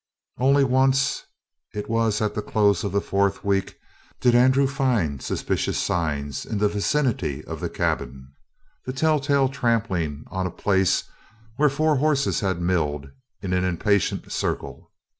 [0.39, 1.27] Only once
[1.75, 3.77] it was at the close of the fourth week
[4.19, 8.33] did Andrew find suspicious signs in the vicinity of the cabin
[8.83, 11.03] the telltale trampling on a place
[11.57, 13.11] where four horses had milled
[13.43, 14.91] in an impatient circle.